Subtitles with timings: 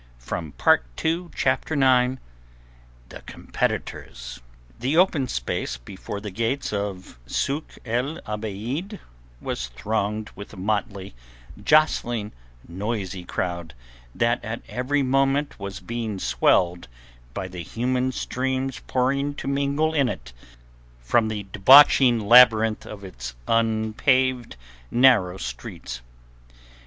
[0.17, 0.51] said
[0.97, 1.31] Marzak.
[1.35, 2.17] CHAPTER IX.
[3.27, 4.41] COMPETITORS
[4.79, 8.97] The open space before the gates of the sôk el Abeed
[9.39, 11.13] was thronged with a motley,
[11.63, 12.31] jostling,
[12.67, 13.75] noisy crowd
[14.15, 16.87] that at every moment was being swelled
[17.35, 20.33] by the human streams pouring to mingle in it
[20.99, 23.13] from the debauching labyrinth of narrow,
[23.99, 24.55] unpaved
[25.43, 26.01] streets.